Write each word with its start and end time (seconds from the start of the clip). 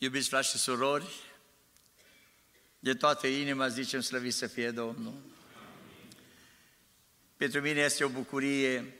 Iubiți 0.00 0.28
frați 0.28 0.50
și 0.50 0.56
surori, 0.56 1.22
de 2.78 2.94
toată 2.94 3.26
inima 3.26 3.68
zicem 3.68 4.00
slăvit 4.00 4.34
să 4.34 4.46
fie 4.46 4.70
Domnul. 4.70 5.14
Pentru 7.36 7.60
mine 7.60 7.80
este 7.80 8.04
o 8.04 8.08
bucurie. 8.08 8.96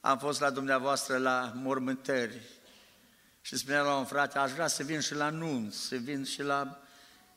Am 0.00 0.18
fost 0.18 0.40
la 0.40 0.50
dumneavoastră 0.50 1.16
la 1.16 1.52
mormântări 1.54 2.40
și 3.40 3.56
spunea 3.56 3.82
la 3.82 3.96
un 3.96 4.04
frate, 4.04 4.38
aș 4.38 4.50
vrea 4.50 4.66
să 4.66 4.82
vin 4.82 5.00
și 5.00 5.14
la 5.14 5.30
nunți, 5.30 5.86
să 5.86 5.96
vin 5.96 6.24
și 6.24 6.42
la 6.42 6.82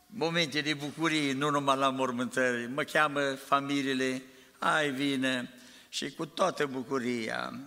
momente 0.07 0.61
de 0.61 0.73
bucurie, 0.73 1.33
nu 1.33 1.49
numai 1.49 1.77
la 1.77 1.89
mormântări. 1.89 2.67
Mă 2.67 2.83
cheamă 2.83 3.33
familiile, 3.33 4.23
ai 4.59 4.91
vine 4.91 5.53
și 5.89 6.11
cu 6.11 6.25
toată 6.25 6.65
bucuria. 6.65 7.59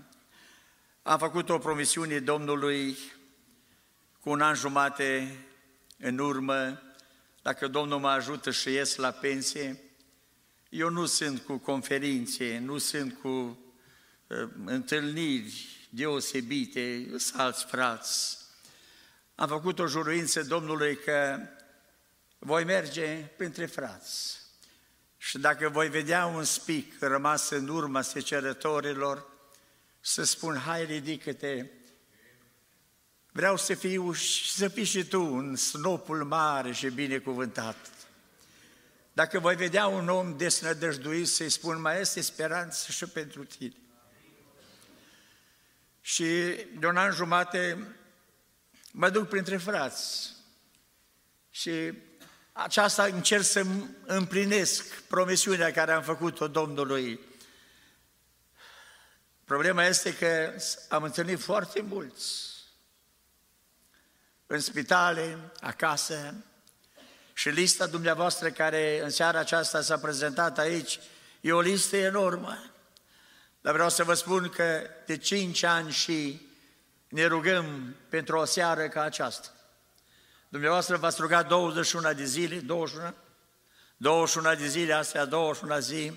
Am 1.03 1.19
făcut 1.19 1.49
o 1.49 1.59
promisiune 1.59 2.19
Domnului 2.19 2.97
cu 4.29 4.35
un 4.35 4.41
an 4.41 4.55
jumate 4.55 5.37
în 5.99 6.19
urmă, 6.19 6.83
dacă 7.43 7.69
Domnul 7.69 7.99
mă 7.99 8.09
ajută 8.09 8.51
și 8.51 8.69
ies 8.69 8.97
la 8.97 9.11
pensie, 9.11 9.81
eu 10.69 10.89
nu 10.89 11.07
sunt 11.07 11.41
cu 11.41 11.57
conferințe, 11.57 12.59
nu 12.59 12.79
sunt 12.79 13.19
cu 13.19 13.29
uh, 13.29 14.49
întâlniri 14.65 15.87
deosebite, 15.91 17.11
sunt 17.17 17.41
alți 17.41 17.65
frați. 17.65 18.39
Am 19.35 19.49
făcut 19.49 19.79
o 19.79 19.87
juruință 19.87 20.43
Domnului 20.43 20.97
că 20.97 21.41
voi 22.39 22.65
merge 22.65 23.17
printre 23.37 23.67
frați. 23.67 24.41
Și 25.17 25.39
dacă 25.39 25.69
voi 25.69 25.89
vedea 25.89 26.27
un 26.27 26.45
spic 26.45 27.01
rămas 27.01 27.51
în 27.51 27.69
urma 27.69 28.03
secerătorilor, 28.03 29.27
să 30.01 30.25
spun, 30.25 30.57
hai 30.57 30.85
ridică-te, 30.85 31.67
vreau 33.39 33.57
să 33.57 33.75
fiu 33.75 34.13
și 34.13 34.51
să 34.51 34.69
fii 34.69 34.85
și 34.85 35.05
tu 35.05 35.21
în 35.21 35.57
snopul 35.57 36.25
mare 36.25 36.73
și 36.73 36.89
binecuvântat. 36.89 37.77
Dacă 39.13 39.39
voi 39.39 39.57
vedea 39.57 39.87
un 39.87 40.09
om 40.09 40.37
desnădăjduit, 40.37 41.29
să-i 41.29 41.51
spun, 41.51 41.81
mai 41.81 42.01
este 42.01 42.21
speranță 42.21 42.93
și 42.93 43.07
pentru 43.07 43.45
tine. 43.45 43.77
Și 46.01 46.25
de 46.79 46.87
un 46.87 46.97
an 46.97 47.13
jumate 47.13 47.87
mă 48.93 49.11
duc 49.11 49.29
printre 49.29 49.57
frați 49.57 50.33
și 51.51 51.93
aceasta 52.53 53.05
încerc 53.05 53.45
să 53.45 53.67
împlinesc 54.07 55.03
promisiunea 55.03 55.73
care 55.73 55.93
am 55.93 56.03
făcut-o 56.03 56.49
Domnului. 56.49 57.21
Problema 59.45 59.85
este 59.85 60.17
că 60.17 60.53
am 60.89 61.03
întâlnit 61.03 61.41
foarte 61.41 61.81
mulți 61.81 62.58
în 64.51 64.61
spitale, 64.61 65.39
acasă, 65.61 66.35
și 67.33 67.49
lista 67.49 67.87
dumneavoastră 67.87 68.51
care 68.51 69.01
în 69.03 69.11
seara 69.11 69.39
aceasta 69.39 69.81
s-a 69.81 69.99
prezentat 69.99 70.59
aici 70.59 71.01
e 71.41 71.53
o 71.53 71.61
listă 71.61 71.97
enormă. 71.97 72.59
Dar 73.61 73.73
vreau 73.73 73.89
să 73.89 74.05
vă 74.05 74.15
spun 74.15 74.49
că 74.49 74.83
de 75.07 75.17
cinci 75.17 75.63
ani 75.63 75.91
și 75.91 76.47
ne 77.09 77.25
rugăm 77.25 77.97
pentru 78.09 78.37
o 78.37 78.45
seară 78.45 78.89
ca 78.89 79.03
aceasta. 79.03 79.49
Dumneavoastră 80.49 80.97
v-ați 80.97 81.21
rugat 81.21 81.49
21 81.49 82.13
de 82.13 82.25
zile, 82.25 82.59
21, 82.59 83.15
21 83.97 84.55
de 84.55 84.67
zile, 84.67 84.93
astea 84.93 85.25
21 85.25 85.79
zi, 85.79 86.13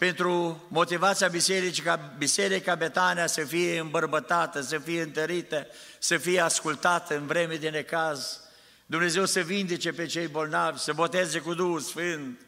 pentru 0.00 0.64
motivația 0.68 1.28
bisericii 1.28 1.82
ca 1.82 1.96
Biserica 2.18 2.74
Betania 2.74 3.26
să 3.26 3.44
fie 3.44 3.78
îmbărbătată, 3.78 4.60
să 4.60 4.78
fie 4.78 5.02
întărită, 5.02 5.66
să 5.98 6.16
fie 6.16 6.40
ascultată 6.40 7.16
în 7.16 7.26
vreme 7.26 7.56
de 7.56 7.68
necaz, 7.68 8.40
Dumnezeu 8.86 9.26
să 9.26 9.40
vindece 9.40 9.92
pe 9.92 10.06
cei 10.06 10.26
bolnavi, 10.26 10.78
să 10.78 10.92
boteze 10.92 11.38
cu 11.40 11.54
Duhul 11.54 11.80
Sfânt 11.80 12.40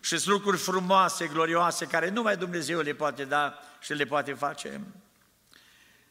și 0.00 0.18
sunt 0.18 0.34
lucruri 0.34 0.56
frumoase, 0.56 1.26
glorioase, 1.26 1.86
care 1.86 2.10
numai 2.10 2.36
Dumnezeu 2.36 2.80
le 2.80 2.92
poate 2.92 3.24
da 3.24 3.58
și 3.80 3.92
le 3.92 4.04
poate 4.04 4.32
face. 4.32 4.80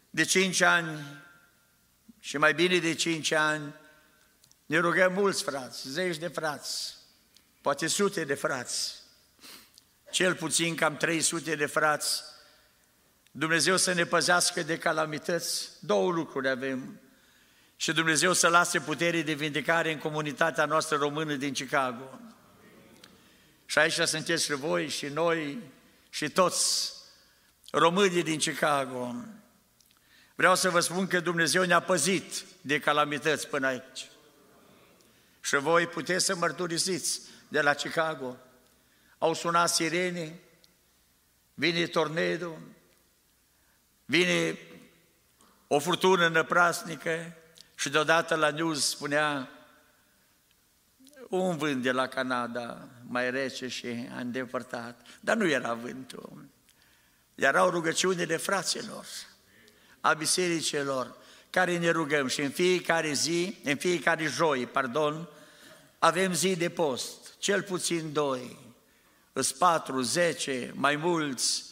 De 0.09 0.23
cinci 0.23 0.61
ani 0.61 0.99
și 2.19 2.37
mai 2.37 2.53
bine 2.53 2.77
de 2.77 2.93
cinci 2.93 3.31
ani 3.31 3.73
ne 4.65 4.77
rugăm 4.77 5.13
mulți 5.13 5.43
frați, 5.43 5.89
zeci 5.89 6.17
de 6.17 6.27
frați, 6.27 6.95
poate 7.61 7.87
sute 7.87 8.23
de 8.23 8.33
frați, 8.33 9.03
cel 10.15 10.35
puțin 10.35 10.75
cam 10.75 10.97
300 10.97 11.55
de 11.55 11.65
frați, 11.65 12.23
Dumnezeu 13.31 13.77
să 13.77 13.93
ne 13.93 14.05
păzească 14.05 14.63
de 14.63 14.77
calamități, 14.77 15.69
două 15.79 16.11
lucruri 16.11 16.49
avem, 16.49 16.99
și 17.75 17.91
Dumnezeu 17.91 18.33
să 18.33 18.47
lase 18.47 18.79
putere 18.79 19.21
de 19.21 19.33
vindecare 19.33 19.91
în 19.91 19.97
comunitatea 19.97 20.65
noastră 20.65 20.97
română 20.97 21.33
din 21.33 21.53
Chicago. 21.53 22.19
Și 23.65 23.77
aici 23.77 23.99
sunteți 23.99 24.43
și 24.43 24.53
voi, 24.53 24.87
și 24.87 25.05
noi, 25.05 25.59
și 26.09 26.29
toți 26.29 26.93
românii 27.71 28.23
din 28.23 28.39
Chicago. 28.39 29.15
Vreau 30.35 30.55
să 30.55 30.69
vă 30.69 30.79
spun 30.79 31.07
că 31.07 31.19
Dumnezeu 31.19 31.63
ne-a 31.63 31.79
păzit 31.79 32.43
de 32.61 32.79
calamități 32.79 33.47
până 33.47 33.67
aici. 33.67 34.09
Și 35.41 35.55
voi 35.55 35.87
puteți 35.87 36.25
să 36.25 36.35
mărturisiți 36.35 37.21
de 37.47 37.61
la 37.61 37.73
Chicago 37.73 38.37
au 39.25 39.33
sunat 39.33 39.69
sirene, 39.69 40.39
vine 41.53 41.85
tornado, 41.85 42.57
vine 44.05 44.57
o 45.67 45.79
furtună 45.79 46.27
năprasnică 46.27 47.33
și 47.75 47.89
deodată 47.89 48.35
la 48.35 48.49
news 48.49 48.89
spunea 48.89 49.49
un 51.29 51.57
vânt 51.57 51.81
de 51.81 51.91
la 51.91 52.07
Canada 52.07 52.87
mai 53.07 53.31
rece 53.31 53.67
și 53.67 53.87
îndepărtat, 54.17 55.07
dar 55.19 55.35
nu 55.35 55.47
era 55.47 55.73
vântul. 55.73 56.49
Erau 57.35 57.69
rugăciunile 57.69 58.37
fraților, 58.37 59.05
a 60.01 60.13
bisericilor, 60.13 61.15
care 61.49 61.77
ne 61.77 61.89
rugăm 61.89 62.27
și 62.27 62.41
în 62.41 62.49
fiecare 62.49 63.13
zi, 63.13 63.57
în 63.63 63.75
fiecare 63.75 64.25
joi, 64.25 64.65
pardon, 64.65 65.29
avem 65.99 66.33
zi 66.33 66.55
de 66.55 66.69
post, 66.69 67.37
cel 67.37 67.63
puțin 67.63 68.13
doi 68.13 68.65
îs 69.37 69.51
patru, 69.51 70.01
zece, 70.01 70.71
mai 70.75 70.95
mulți, 70.95 71.63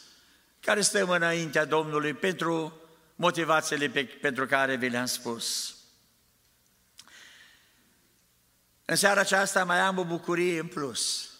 care 0.60 0.80
stăm 0.80 1.10
înaintea 1.10 1.64
Domnului 1.64 2.14
pentru 2.14 2.80
motivațiile 3.14 3.88
pe, 3.88 4.04
pentru 4.04 4.46
care 4.46 4.76
vi 4.76 4.88
le-am 4.88 5.06
spus. 5.06 5.76
În 8.84 8.96
seara 8.96 9.20
aceasta 9.20 9.64
mai 9.64 9.80
am 9.80 9.98
o 9.98 10.04
bucurie 10.04 10.60
în 10.60 10.66
plus. 10.66 11.30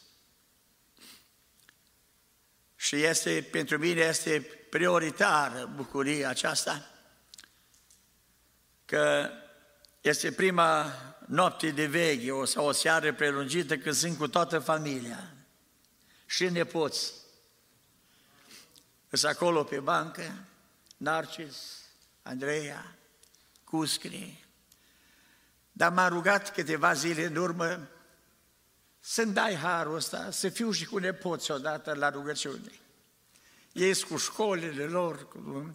Și 2.77 2.97
este, 2.97 3.49
pentru 3.51 3.79
mine 3.79 4.01
este 4.01 4.41
prioritară 4.71 5.73
bucuria 5.75 6.29
aceasta, 6.29 6.91
că 8.85 9.31
este 10.01 10.33
prima 10.33 10.93
noapte 11.27 11.71
de 11.71 11.87
veche 11.87 12.31
o, 12.31 12.45
sau 12.45 12.67
o 12.67 12.73
seară 12.73 13.15
prelungită 13.15 13.77
când 13.77 13.95
sunt 13.95 14.17
cu 14.17 14.29
toată 14.29 14.59
familia 14.59 15.34
și 16.27 16.49
nepoți. 16.49 17.13
Sunt 19.11 19.33
acolo 19.33 19.65
pe 19.65 19.81
bancă, 19.81 20.45
Narcis, 20.97 21.83
Andreea, 22.23 22.97
Cuscri. 23.65 24.47
Dar 25.73 25.93
m-a 25.93 26.09
rugat 26.09 26.53
câteva 26.53 26.93
zile 26.93 27.25
în 27.25 27.37
urmă 27.37 27.89
să-mi 29.01 29.33
dai 29.33 29.55
harul 29.55 29.95
ăsta, 29.95 30.31
să 30.31 30.49
fiu 30.49 30.71
și 30.71 30.85
cu 30.85 30.99
nepoți 30.99 31.51
odată 31.51 31.95
la 31.95 32.11
rugăciune. 32.11 32.73
Ei 33.73 34.01
cu 34.01 34.17
școlile 34.17 34.85
lor 34.85 35.29
cu... 35.29 35.75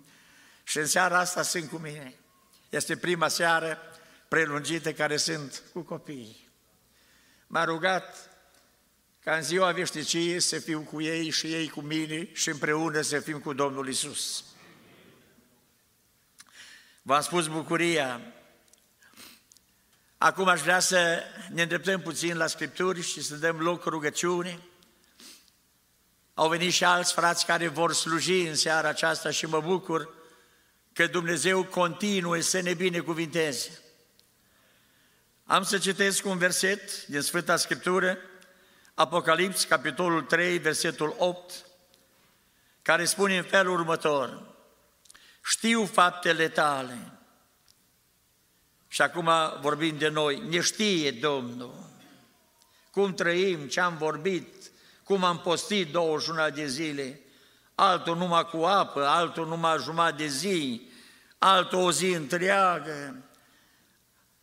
și 0.63 0.77
în 0.77 0.85
seara 0.85 1.19
asta 1.19 1.41
sunt 1.41 1.69
cu 1.69 1.77
mine. 1.77 2.13
Este 2.69 2.97
prima 2.97 3.27
seară 3.27 3.77
prelungită 4.27 4.93
care 4.93 5.17
sunt 5.17 5.63
cu 5.73 5.81
copiii. 5.81 6.49
M-a 7.47 7.63
rugat 7.63 8.28
ca 9.23 9.35
în 9.35 9.43
ziua 9.43 9.71
veșniciei 9.71 10.39
să 10.39 10.59
fiu 10.59 10.81
cu 10.81 11.01
ei 11.01 11.29
și 11.29 11.53
ei 11.53 11.69
cu 11.69 11.81
mine 11.81 12.29
și 12.33 12.49
împreună 12.49 13.01
să 13.01 13.19
fim 13.19 13.39
cu 13.39 13.53
Domnul 13.53 13.87
Isus. 13.87 14.43
V-am 17.01 17.21
spus 17.21 17.47
bucuria. 17.47 18.21
Acum 20.17 20.47
aș 20.47 20.61
vrea 20.61 20.79
să 20.79 21.23
ne 21.49 21.61
îndreptăm 21.61 22.01
puțin 22.01 22.37
la 22.37 22.47
Scripturi 22.47 23.01
și 23.01 23.21
să 23.21 23.35
dăm 23.35 23.59
loc 23.59 23.85
rugăciune. 23.85 24.59
Au 26.33 26.49
venit 26.49 26.73
și 26.73 26.83
alți 26.83 27.13
frați 27.13 27.45
care 27.45 27.67
vor 27.67 27.93
sluji 27.93 28.41
în 28.41 28.55
seara 28.55 28.87
aceasta 28.87 29.31
și 29.31 29.45
mă 29.45 29.61
bucur 29.61 30.13
că 30.93 31.07
Dumnezeu 31.07 31.63
continuă 31.63 32.39
să 32.39 32.59
ne 32.59 32.73
binecuvinteze. 32.73 33.79
Am 35.43 35.63
să 35.63 35.77
citesc 35.77 36.25
un 36.25 36.37
verset 36.37 37.05
din 37.05 37.21
Sfânta 37.21 37.55
Scriptură, 37.55 38.17
Apocalips, 38.99 39.63
capitolul 39.63 40.21
3, 40.21 40.57
versetul 40.57 41.15
8, 41.17 41.65
care 42.81 43.05
spune 43.05 43.37
în 43.37 43.43
felul 43.43 43.73
următor, 43.73 44.41
știu 45.43 45.85
faptele 45.85 46.47
tale. 46.49 47.11
Și 48.87 49.01
acum 49.01 49.29
vorbim 49.61 49.97
de 49.97 50.07
noi, 50.07 50.43
ne 50.49 50.61
știe 50.61 51.11
Domnul. 51.11 51.73
Cum 52.91 53.13
trăim, 53.13 53.67
ce 53.67 53.79
am 53.79 53.97
vorbit, 53.97 54.71
cum 55.03 55.23
am 55.23 55.39
postit 55.39 55.91
21 55.91 56.49
de 56.49 56.65
zile, 56.65 57.19
altul 57.75 58.17
numai 58.17 58.45
cu 58.45 58.57
apă, 58.57 59.05
altul 59.05 59.47
numai 59.47 59.77
jumătate 59.77 60.15
de 60.23 60.27
zi, 60.27 60.89
altul 61.37 61.79
o 61.79 61.91
zi 61.91 62.05
întreagă. 62.05 63.15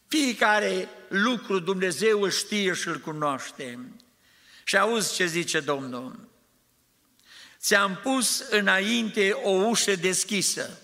Fiecare 0.09 0.89
lucru 1.09 1.59
Dumnezeu 1.59 2.23
îl 2.23 2.31
știe 2.31 2.73
și 2.73 2.89
îl 2.89 2.99
cunoaște. 2.99 3.79
Și 4.69 4.77
auzi 4.77 5.15
ce 5.15 5.27
zice 5.27 5.61
Domnul. 5.61 6.29
Ți-am 7.59 7.97
pus 7.97 8.39
înainte 8.39 9.33
o 9.33 9.51
ușă 9.51 9.95
deschisă. 9.95 10.79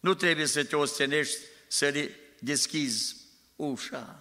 Nu 0.00 0.14
trebuie 0.14 0.46
să 0.46 0.64
te 0.64 0.76
ostenești 0.76 1.38
să 1.68 2.10
deschizi 2.38 3.16
ușa. 3.56 4.18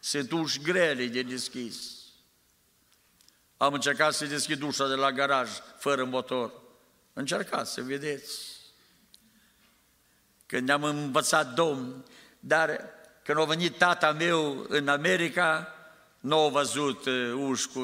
Sunt 0.00 0.30
uși 0.30 0.60
grele 0.60 1.06
de 1.06 1.22
deschis. 1.22 1.76
Am 3.56 3.72
încercat 3.72 4.14
să 4.14 4.26
deschid 4.26 4.62
ușa 4.62 4.88
de 4.88 4.94
la 4.94 5.12
garaj, 5.12 5.50
fără 5.78 6.04
motor. 6.04 6.52
Încercați 7.12 7.72
să 7.72 7.82
vedeți. 7.82 8.38
Când 10.46 10.66
ne-am 10.66 10.84
învățat 10.84 11.54
Domn, 11.54 12.04
dar 12.40 12.84
când 13.24 13.38
a 13.38 13.44
venit 13.44 13.76
tata 13.78 14.12
meu 14.12 14.66
în 14.68 14.88
America, 14.88 15.74
nu 16.20 16.38
a 16.38 16.48
văzut 16.48 17.04
uh, 17.04 17.32
uși 17.48 17.68
cu 17.68 17.80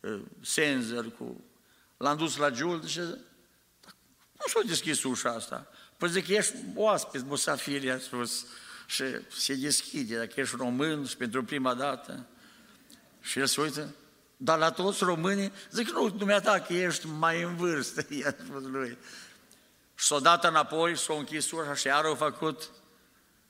uh, 0.00 0.20
senzor, 0.40 1.12
cu... 1.18 1.44
L-am 1.96 2.16
dus 2.16 2.36
la 2.36 2.50
Giul 2.50 2.86
și 2.86 2.98
nu 2.98 4.46
s-a 4.46 4.60
deschis 4.66 5.02
ușa 5.02 5.30
asta. 5.30 5.66
Păi 5.96 6.10
zic, 6.10 6.28
ești 6.28 6.54
oaspet, 6.74 7.24
musafir, 7.24 7.82
i-a 7.82 7.98
spus 7.98 8.46
și 8.86 9.04
se 9.36 9.54
deschide, 9.54 10.16
dacă 10.16 10.40
ești 10.40 10.56
român 10.56 11.06
și 11.06 11.16
pentru 11.16 11.44
prima 11.44 11.74
dată. 11.74 12.26
Și 13.20 13.38
el 13.38 13.46
se 13.46 13.60
uită, 13.60 13.94
dar 14.36 14.58
la 14.58 14.70
toți 14.70 15.04
românii, 15.04 15.52
zic, 15.70 15.90
nu, 15.90 16.10
dumneata 16.10 16.60
că 16.60 16.72
ești 16.72 17.06
mai 17.06 17.42
în 17.42 17.56
vârstă, 17.56 18.06
i-a 18.14 18.34
spus 18.44 18.62
lui. 18.62 18.98
Și 19.94 20.06
s-a 20.06 20.18
dat 20.18 20.44
înapoi, 20.44 20.98
s-a 20.98 21.14
închis 21.14 21.50
ușa 21.50 21.74
și 21.74 21.86
iar 21.86 22.04
au 22.04 22.14
făcut, 22.14 22.70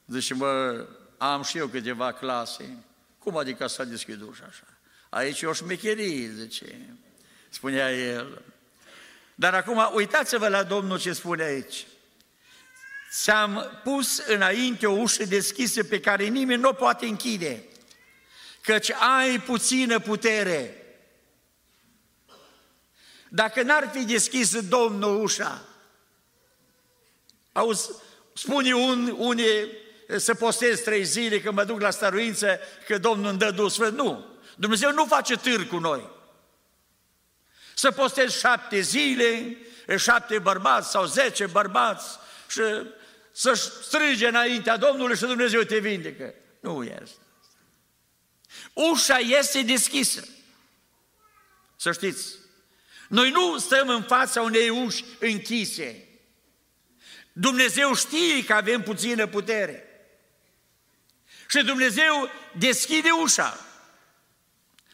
zice, 0.06 0.34
mă, 0.34 0.86
am 1.18 1.42
și 1.42 1.58
eu 1.58 1.66
câteva 1.66 2.12
clase. 2.12 2.84
Cum 3.24 3.36
adică 3.36 3.66
s-a 3.66 3.84
deschis 3.84 4.16
ușa 4.20 4.44
așa? 4.48 4.66
Aici 5.08 5.40
e 5.40 5.46
o 5.46 5.52
șmecherie, 5.52 6.30
zice, 6.38 6.96
spunea 7.48 7.92
el. 7.92 8.42
Dar 9.34 9.54
acum, 9.54 9.90
uitați-vă 9.94 10.48
la 10.48 10.62
Domnul 10.62 11.00
ce 11.00 11.12
spune 11.12 11.42
aici. 11.42 11.86
Ți-am 13.10 13.80
pus 13.84 14.18
înainte 14.18 14.86
o 14.86 14.92
ușă 14.92 15.24
deschisă 15.24 15.84
pe 15.84 16.00
care 16.00 16.24
nimeni 16.26 16.60
nu 16.60 16.68
o 16.68 16.72
poate 16.72 17.06
închide, 17.06 17.64
căci 18.60 18.90
ai 18.90 19.40
puțină 19.40 19.98
putere. 19.98 20.82
Dacă 23.28 23.62
n-ar 23.62 23.90
fi 23.92 24.04
deschis 24.04 24.60
Domnul 24.60 25.22
ușa, 25.22 25.64
auzi, 27.52 27.90
spune 28.34 28.74
un, 28.74 29.14
unii 29.18 29.82
să 30.16 30.34
postez 30.34 30.80
trei 30.80 31.04
zile 31.04 31.40
când 31.40 31.54
mă 31.54 31.64
duc 31.64 31.80
la 31.80 31.90
stăruință 31.90 32.58
că 32.86 32.98
Domnul 32.98 33.28
îmi 33.28 33.38
dă 33.38 33.50
dus. 33.50 33.78
Nu, 33.78 34.26
Dumnezeu 34.56 34.92
nu 34.92 35.04
face 35.04 35.36
târg 35.36 35.68
cu 35.68 35.78
noi. 35.78 36.10
Să 37.74 37.90
postez 37.90 38.38
șapte 38.38 38.80
zile, 38.80 39.56
șapte 39.98 40.38
bărbați 40.38 40.90
sau 40.90 41.04
zece 41.04 41.46
bărbați 41.46 42.18
și 42.48 42.62
să 43.32 43.52
strige 43.82 44.26
înaintea 44.26 44.76
Domnului 44.76 45.16
și 45.16 45.22
Dumnezeu 45.22 45.62
te 45.62 45.78
vindecă. 45.78 46.34
Nu 46.60 46.82
este. 46.82 47.16
Ușa 48.72 49.18
este 49.18 49.62
deschisă. 49.62 50.28
Să 51.76 51.92
știți. 51.92 52.34
Noi 53.08 53.30
nu 53.30 53.58
stăm 53.58 53.88
în 53.88 54.02
fața 54.02 54.42
unei 54.42 54.68
uși 54.68 55.04
închise. 55.18 56.08
Dumnezeu 57.32 57.94
știe 57.94 58.44
că 58.44 58.52
avem 58.52 58.82
puțină 58.82 59.26
putere. 59.26 59.83
Și 61.56 61.64
Dumnezeu 61.64 62.30
deschide 62.52 63.10
ușa 63.10 63.58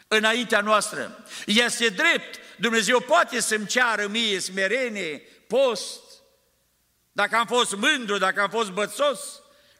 înaintea 0.09 0.61
noastră. 0.61 1.25
Este 1.47 1.89
drept. 1.89 2.39
Dumnezeu 2.57 3.01
poate 3.01 3.41
să-mi 3.41 3.67
ceară 3.67 4.07
mie 4.07 4.39
smerenie, 4.39 5.19
post, 5.47 6.01
dacă 7.13 7.37
am 7.37 7.47
fost 7.47 7.77
mândru, 7.77 8.19
dacă 8.19 8.41
am 8.41 8.49
fost 8.49 8.71
bățos 8.71 9.21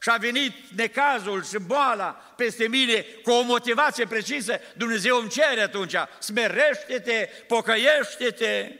și 0.01 0.09
a 0.09 0.17
venit 0.17 0.53
necazul 0.75 1.43
și 1.43 1.57
boala 1.59 2.33
peste 2.35 2.67
mine 2.67 3.01
cu 3.01 3.31
o 3.31 3.41
motivație 3.41 4.05
precisă, 4.05 4.59
Dumnezeu 4.75 5.17
îmi 5.17 5.29
cere 5.29 5.61
atunci, 5.61 5.95
smerește-te, 6.19 7.29
pocăiește-te, 7.47 8.71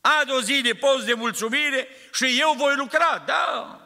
adu 0.00 0.34
o 0.34 0.40
zi 0.40 0.60
de 0.60 0.74
post 0.74 1.06
de 1.06 1.14
mulțumire 1.14 1.88
și 2.12 2.36
eu 2.40 2.54
voi 2.56 2.74
lucra, 2.76 3.22
da. 3.26 3.82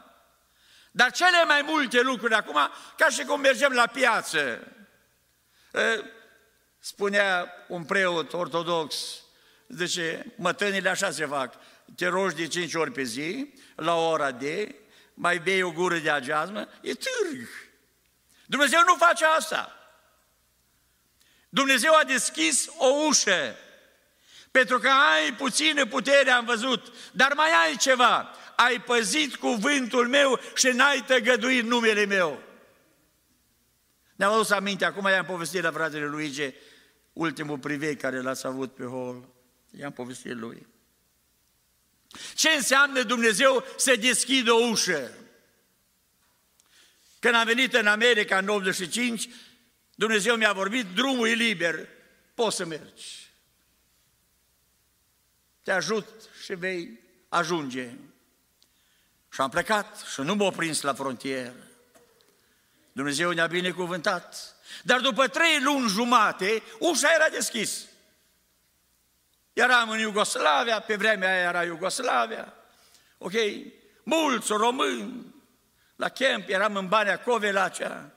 Dar 0.94 1.12
cele 1.12 1.44
mai 1.44 1.62
multe 1.62 2.00
lucruri 2.00 2.34
acum, 2.34 2.70
ca 2.96 3.08
și 3.08 3.24
cum 3.24 3.40
mergem 3.40 3.72
la 3.72 3.86
piață, 3.86 4.66
spunea 6.78 7.54
un 7.68 7.84
preot 7.84 8.32
ortodox, 8.32 8.96
zice, 9.68 10.32
mătănile 10.36 10.88
așa 10.88 11.10
se 11.10 11.26
fac, 11.26 11.54
te 11.96 12.06
rogi 12.06 12.34
de 12.34 12.46
cinci 12.46 12.74
ori 12.74 12.92
pe 12.92 13.02
zi, 13.02 13.54
la 13.76 13.94
ora 13.94 14.30
de, 14.30 14.74
mai 15.14 15.38
bei 15.38 15.62
o 15.62 15.72
gură 15.72 15.98
de 15.98 16.10
ageazmă, 16.10 16.68
e 16.80 16.92
târg. 16.94 17.48
Dumnezeu 18.46 18.80
nu 18.86 18.94
face 18.94 19.24
asta. 19.24 19.76
Dumnezeu 21.48 21.94
a 21.94 22.04
deschis 22.04 22.68
o 22.76 22.86
ușă, 22.86 23.56
pentru 24.52 24.78
că 24.78 24.88
ai 24.88 25.34
puțină 25.34 25.86
putere, 25.86 26.30
am 26.30 26.44
văzut, 26.44 26.92
dar 27.12 27.32
mai 27.36 27.50
ai 27.64 27.76
ceva. 27.76 28.30
Ai 28.56 28.80
păzit 28.80 29.36
cuvântul 29.36 30.08
meu 30.08 30.40
și 30.54 30.66
n-ai 30.66 31.04
tăgăduit 31.06 31.64
numele 31.64 32.04
meu. 32.04 32.42
Ne-am 34.16 34.32
adus 34.32 34.50
aminte, 34.50 34.84
acum 34.84 35.06
i-am 35.06 35.24
povestit 35.24 35.62
la 35.62 35.72
fratele 35.72 36.06
Luige, 36.06 36.54
ultimul 37.12 37.58
privei 37.58 37.96
care 37.96 38.20
l-ați 38.20 38.46
avut 38.46 38.74
pe 38.74 38.84
hol. 38.84 39.28
I-am 39.78 39.92
povestit 39.92 40.36
lui. 40.36 40.66
Ce 42.34 42.48
înseamnă 42.48 43.02
Dumnezeu 43.02 43.64
să 43.76 43.96
deschidă 43.96 44.52
o 44.52 44.66
ușă? 44.66 45.12
Când 47.18 47.34
am 47.34 47.44
venit 47.44 47.74
în 47.74 47.86
America 47.86 48.38
în 48.38 48.48
85, 48.48 49.28
Dumnezeu 49.94 50.36
mi-a 50.36 50.52
vorbit, 50.52 50.86
drumul 50.94 51.28
e 51.28 51.32
liber, 51.32 51.88
poți 52.34 52.56
să 52.56 52.64
mergi. 52.64 53.31
Te 55.62 55.72
ajut 55.72 56.08
și 56.42 56.54
vei 56.54 57.00
ajunge. 57.28 57.90
Și 59.28 59.40
am 59.40 59.50
plecat 59.50 60.04
și 60.12 60.20
nu 60.20 60.34
m-a 60.34 60.50
prins 60.50 60.80
la 60.80 60.94
frontieră. 60.94 61.54
Dumnezeu 62.92 63.30
ne-a 63.30 63.46
binecuvântat. 63.46 64.56
Dar 64.82 65.00
după 65.00 65.28
trei 65.28 65.60
luni 65.62 65.88
jumate, 65.88 66.62
ușa 66.78 67.12
era 67.14 67.28
deschisă. 67.28 67.86
Eram 69.52 69.90
în 69.90 69.98
Iugoslavia, 69.98 70.80
pe 70.80 70.96
vremea 70.96 71.28
aia 71.28 71.48
era 71.48 71.64
Iugoslavia, 71.64 72.54
ok, 73.18 73.32
mulți 74.02 74.52
români, 74.52 75.34
la 75.96 76.08
camp, 76.08 76.48
eram 76.48 76.76
în 76.76 76.88
Bania 76.88 77.20
Covelacea, 77.20 78.12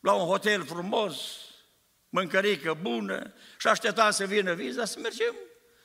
la 0.00 0.12
un 0.12 0.26
hotel 0.26 0.64
frumos, 0.64 1.14
mâncărică 2.08 2.74
bună 2.80 3.32
și 3.58 3.66
așteptam 3.66 4.10
să 4.10 4.26
vină 4.26 4.54
viza 4.54 4.84
să 4.84 4.98
mergem 4.98 5.34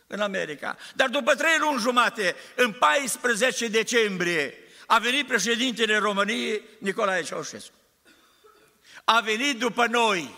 în 0.07 0.19
America. 0.19 0.77
Dar 0.95 1.09
după 1.09 1.35
trei 1.35 1.57
luni 1.59 1.79
jumate, 1.79 2.35
în 2.55 2.71
14 2.73 3.67
decembrie, 3.67 4.53
a 4.85 4.97
venit 4.97 5.27
președintele 5.27 5.97
României, 5.97 6.61
Nicolae 6.79 7.23
Ceaușescu. 7.23 7.73
A 9.03 9.19
venit 9.19 9.59
după 9.59 9.85
noi, 9.85 10.35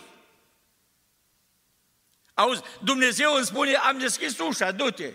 Auzi, 2.34 2.62
Dumnezeu 2.82 3.34
îmi 3.34 3.44
spune, 3.44 3.74
am 3.74 3.98
deschis 3.98 4.38
ușa, 4.38 4.70
du-te. 4.70 5.12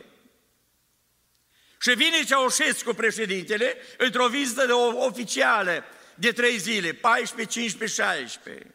Și 1.80 1.94
vine 1.94 2.24
Ceaușescu, 2.24 2.94
președintele, 2.94 3.78
într-o 3.98 4.28
vizită 4.28 4.66
de 4.66 4.72
oficială 4.72 5.84
de 6.16 6.32
trei 6.32 6.58
zile, 6.58 6.94
14, 6.94 7.60
15, 7.60 8.02
16. 8.02 8.74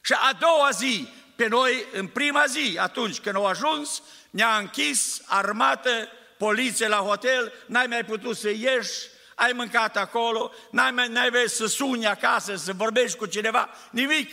Și 0.00 0.12
a 0.12 0.32
doua 0.32 0.70
zi, 0.70 1.08
pe 1.36 1.46
noi, 1.46 1.86
în 1.92 2.06
prima 2.06 2.46
zi, 2.46 2.76
atunci 2.78 3.20
când 3.20 3.34
au 3.34 3.46
ajuns, 3.46 4.02
ne-a 4.30 4.56
închis 4.56 5.22
armată, 5.26 6.08
poliție 6.38 6.88
la 6.88 6.96
hotel, 6.96 7.52
n-ai 7.66 7.86
mai 7.86 8.04
putut 8.04 8.36
să 8.36 8.50
ieși, 8.50 9.08
ai 9.34 9.52
mâncat 9.52 9.96
acolo, 9.96 10.52
n-ai 10.70 10.90
mai 10.90 11.08
n-ai 11.08 11.48
să 11.48 11.66
suni 11.66 12.06
acasă, 12.06 12.56
să 12.56 12.72
vorbești 12.72 13.18
cu 13.18 13.26
cineva, 13.26 13.68
nimic. 13.90 14.30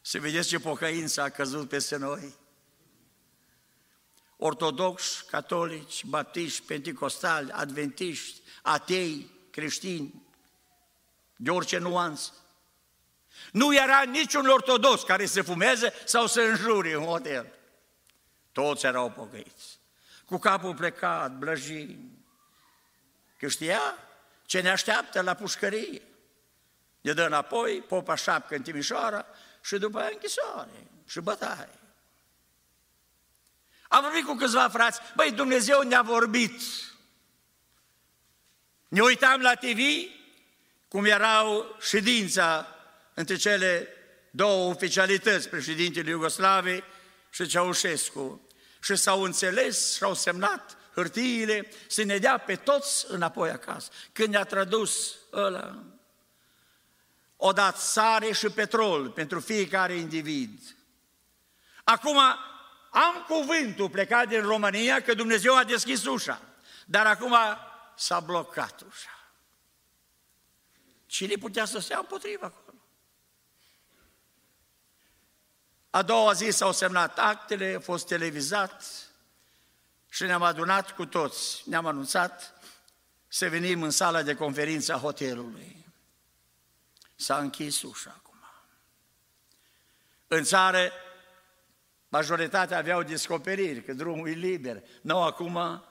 Să 0.00 0.18
vedeți 0.18 0.48
ce 0.48 0.58
pocăință 0.58 1.22
a 1.22 1.28
căzut 1.28 1.68
peste 1.68 1.96
noi. 1.96 2.34
ortodoxi, 4.36 5.24
catolici, 5.24 6.04
baptiști, 6.04 6.62
penticostali, 6.62 7.50
adventiști, 7.50 8.40
atei, 8.62 9.30
creștini, 9.50 10.22
de 11.36 11.50
orice 11.50 11.78
nuanță. 11.78 12.32
Nu 13.52 13.74
era 13.74 14.02
niciun 14.02 14.46
ortodox 14.46 15.02
care 15.02 15.26
să 15.26 15.42
fumeze 15.42 15.92
sau 16.04 16.26
să 16.26 16.40
înjure 16.40 16.92
în 16.92 17.04
hotel. 17.04 17.46
Toți 18.52 18.86
erau 18.86 19.10
pocăiți. 19.10 19.78
Cu 20.24 20.38
capul 20.38 20.74
plecat, 20.74 21.32
blăjin. 21.32 22.18
Că 23.38 23.48
știa 23.48 23.80
ce 24.46 24.60
ne 24.60 24.70
așteaptă 24.70 25.20
la 25.20 25.34
pușcărie. 25.34 26.02
Ne 27.00 27.12
dă 27.12 27.24
înapoi, 27.24 27.80
popa 27.80 28.14
șapcă 28.14 28.54
în 28.54 28.62
Timișoara 28.62 29.26
și 29.60 29.78
după 29.78 29.98
aia 29.98 30.10
închisoare 30.12 30.86
și 31.06 31.20
bătaie. 31.20 31.68
Am 33.88 34.02
vorbit 34.02 34.24
cu 34.24 34.34
câțiva 34.34 34.68
frați, 34.68 35.00
băi, 35.16 35.32
Dumnezeu 35.32 35.82
ne-a 35.82 36.02
vorbit. 36.02 36.60
Ne 38.88 39.00
uitam 39.00 39.40
la 39.40 39.54
TV, 39.54 39.78
cum 40.88 41.04
erau 41.04 41.76
ședința 41.80 42.77
între 43.18 43.36
cele 43.36 43.88
două 44.30 44.70
oficialități, 44.70 45.48
președintele 45.48 46.10
Iugoslavei 46.10 46.84
și 47.30 47.46
Ceaușescu. 47.46 48.48
Și 48.80 48.96
s-au 48.96 49.22
înțeles 49.22 49.96
și 49.96 50.02
au 50.02 50.14
semnat 50.14 50.76
hârtiile 50.94 51.68
să 51.86 52.02
ne 52.02 52.18
dea 52.18 52.38
pe 52.38 52.56
toți 52.56 53.06
înapoi 53.08 53.50
acasă. 53.50 53.90
Când 54.12 54.28
ne-a 54.28 54.44
tradus 54.44 55.16
ăla, 55.32 55.82
o 57.36 57.52
dat 57.52 57.76
sare 57.76 58.32
și 58.32 58.48
petrol 58.48 59.10
pentru 59.10 59.40
fiecare 59.40 59.94
individ. 59.94 60.76
Acum 61.84 62.18
am 62.90 63.24
cuvântul 63.28 63.90
plecat 63.90 64.28
din 64.28 64.42
România 64.42 65.02
că 65.02 65.14
Dumnezeu 65.14 65.56
a 65.56 65.64
deschis 65.64 66.04
ușa, 66.04 66.42
dar 66.86 67.06
acum 67.06 67.36
s-a 67.96 68.20
blocat 68.20 68.80
ușa. 68.88 69.32
Cine 71.06 71.34
putea 71.34 71.64
să 71.64 71.78
stea 71.78 71.98
împotriva 71.98 72.46
acolo? 72.46 72.67
A 75.90 76.02
doua 76.02 76.32
zi 76.32 76.50
s-au 76.50 76.72
semnat 76.72 77.18
actele, 77.18 77.74
a 77.76 77.80
fost 77.80 78.06
televizat 78.06 78.84
și 80.08 80.22
ne-am 80.22 80.42
adunat 80.42 80.94
cu 80.94 81.06
toți. 81.06 81.62
Ne-am 81.68 81.86
anunțat 81.86 82.60
să 83.28 83.48
venim 83.48 83.82
în 83.82 83.90
sala 83.90 84.22
de 84.22 84.34
conferință 84.34 84.94
a 84.94 84.98
hotelului. 84.98 85.86
S-a 87.14 87.38
închis 87.38 87.82
ușa 87.82 88.14
acum. 88.16 88.38
În 90.26 90.44
țară, 90.44 90.92
majoritatea 92.08 92.78
aveau 92.78 93.02
descoperiri, 93.02 93.84
că 93.84 93.92
drumul 93.92 94.28
e 94.28 94.32
liber. 94.32 94.82
Nu, 95.00 95.22
acum, 95.22 95.84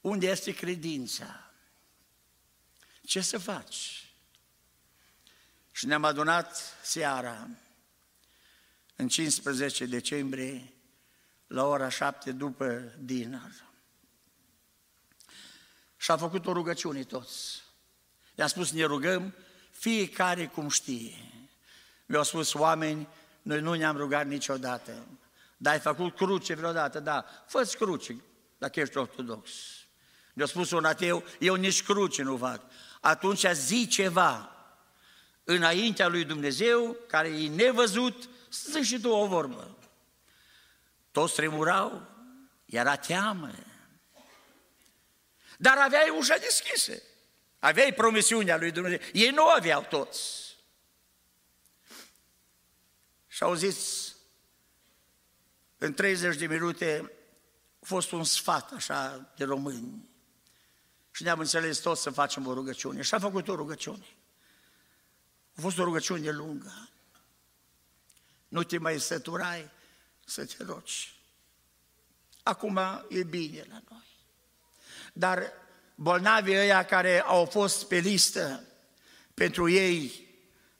unde 0.00 0.26
este 0.26 0.54
credința? 0.54 1.50
Ce 3.02 3.20
să 3.20 3.38
faci? 3.38 4.12
Și 5.72 5.86
ne-am 5.86 6.04
adunat 6.04 6.76
seara, 6.82 7.48
în 9.00 9.08
15 9.08 9.86
decembrie, 9.86 10.72
la 11.46 11.66
ora 11.66 11.88
7 11.88 12.32
după 12.32 12.92
dinar. 12.98 13.50
Și 15.96 16.10
a 16.10 16.16
făcut 16.16 16.46
o 16.46 16.52
rugăciune 16.52 17.04
toți. 17.04 17.62
I-a 18.34 18.46
spus, 18.46 18.70
ne 18.70 18.84
rugăm 18.84 19.34
fiecare 19.70 20.46
cum 20.46 20.68
știe. 20.68 21.14
Mi-au 22.06 22.22
spus 22.22 22.54
oameni, 22.54 23.08
noi 23.42 23.60
nu 23.60 23.74
ne-am 23.74 23.96
rugat 23.96 24.26
niciodată. 24.26 25.06
Dar 25.56 25.72
ai 25.72 25.80
făcut 25.80 26.16
cruce 26.16 26.54
vreodată? 26.54 27.00
Da, 27.00 27.24
fă 27.46 27.70
cruce, 27.78 28.22
dacă 28.58 28.80
ești 28.80 28.96
ortodox. 28.96 29.50
Mi-a 30.34 30.46
spus 30.46 30.70
un 30.70 30.84
ateu, 30.84 31.24
eu 31.38 31.54
nici 31.54 31.82
cruce 31.82 32.22
nu 32.22 32.36
fac. 32.36 32.62
Atunci 33.00 33.46
zi 33.52 33.86
ceva 33.86 34.52
înaintea 35.44 36.08
lui 36.08 36.24
Dumnezeu, 36.24 36.96
care 37.06 37.28
e 37.28 37.48
nevăzut, 37.48 38.28
să 38.48 38.80
și 38.80 39.00
tu 39.00 39.08
o 39.08 39.26
vorbă. 39.26 39.76
Toți 41.10 41.34
tremurau, 41.34 42.08
era 42.64 42.96
teamă. 42.96 43.50
Dar 45.58 45.78
aveai 45.78 46.08
ușa 46.18 46.36
deschisă. 46.36 47.02
Aveai 47.58 47.94
promisiunea 47.94 48.56
lui 48.56 48.70
Dumnezeu. 48.70 48.98
Ei 49.12 49.30
nu 49.30 49.48
aveau 49.48 49.82
toți. 49.82 50.56
Și 53.26 53.42
au 53.42 53.54
zis, 53.54 54.12
în 55.78 55.94
30 55.94 56.36
de 56.36 56.46
minute, 56.46 57.12
a 57.80 57.84
fost 57.86 58.10
un 58.10 58.24
sfat 58.24 58.72
așa 58.72 59.32
de 59.36 59.44
români. 59.44 60.10
Și 61.10 61.22
ne-am 61.22 61.38
înțeles 61.38 61.78
toți 61.78 62.02
să 62.02 62.10
facem 62.10 62.46
o 62.46 62.54
rugăciune. 62.54 63.02
Și 63.02 63.14
a 63.14 63.18
făcut 63.18 63.48
o 63.48 63.54
rugăciune. 63.54 64.16
A 65.56 65.60
fost 65.60 65.78
o 65.78 65.84
rugăciune 65.84 66.30
lungă. 66.30 66.88
Nu 68.48 68.62
te 68.62 68.78
mai 68.78 69.00
săturai 69.00 69.70
să 70.24 70.44
te 70.44 70.64
rogi. 70.64 71.20
Acum 72.42 72.80
e 73.08 73.22
bine 73.22 73.64
la 73.68 73.82
noi. 73.90 74.06
Dar 75.12 75.52
bolnavii 75.94 76.56
ăia 76.56 76.84
care 76.84 77.20
au 77.20 77.44
fost 77.44 77.88
pe 77.88 77.96
listă, 77.96 78.64
pentru 79.34 79.68
ei 79.68 80.26